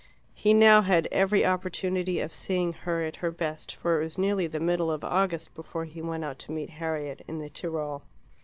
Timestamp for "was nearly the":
4.03-4.59